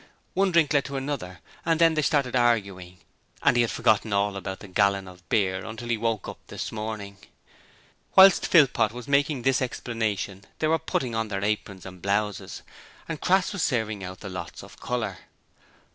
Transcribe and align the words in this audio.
One 0.33 0.51
drink 0.51 0.73
led 0.73 0.85
to 0.85 0.95
another, 0.97 1.41
and 1.63 1.79
then 1.79 1.93
they 1.93 2.01
started 2.01 2.35
arguing, 2.35 2.97
and 3.43 3.55
he 3.55 3.61
had 3.61 3.69
forgotten 3.69 4.11
all 4.11 4.35
about 4.35 4.57
the 4.61 4.67
gallon 4.67 5.07
of 5.07 5.29
beer 5.29 5.63
until 5.63 5.89
he 5.89 5.95
woke 5.95 6.27
up 6.27 6.39
this 6.47 6.71
morning. 6.71 7.17
Whilst 8.15 8.47
Philpot 8.47 8.93
was 8.93 9.07
making 9.07 9.43
this 9.43 9.61
explanation 9.61 10.43
they 10.57 10.65
were 10.67 10.79
putting 10.79 11.13
on 11.13 11.27
their 11.27 11.43
aprons 11.45 11.85
and 11.85 12.01
blouses, 12.01 12.63
and 13.07 13.21
Crass 13.21 13.53
was 13.53 13.61
serving 13.61 14.03
out 14.03 14.21
the 14.21 14.29
lots 14.29 14.63
of 14.63 14.79
colour. 14.79 15.19